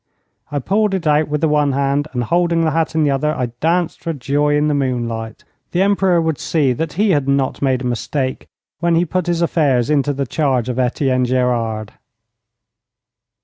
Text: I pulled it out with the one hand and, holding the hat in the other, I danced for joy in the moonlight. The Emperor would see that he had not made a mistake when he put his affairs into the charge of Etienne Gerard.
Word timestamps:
I 0.51 0.57
pulled 0.57 0.95
it 0.95 1.05
out 1.05 1.27
with 1.27 1.41
the 1.41 1.47
one 1.47 1.73
hand 1.73 2.07
and, 2.11 2.23
holding 2.23 2.61
the 2.61 2.71
hat 2.71 2.95
in 2.95 3.03
the 3.03 3.11
other, 3.11 3.35
I 3.35 3.51
danced 3.59 4.01
for 4.03 4.13
joy 4.13 4.57
in 4.57 4.67
the 4.67 4.73
moonlight. 4.73 5.43
The 5.73 5.83
Emperor 5.83 6.19
would 6.19 6.39
see 6.39 6.73
that 6.73 6.93
he 6.93 7.11
had 7.11 7.27
not 7.27 7.61
made 7.61 7.83
a 7.83 7.85
mistake 7.85 8.47
when 8.79 8.95
he 8.95 9.05
put 9.05 9.27
his 9.27 9.43
affairs 9.43 9.91
into 9.91 10.11
the 10.11 10.25
charge 10.25 10.69
of 10.69 10.79
Etienne 10.79 11.25
Gerard. 11.25 11.93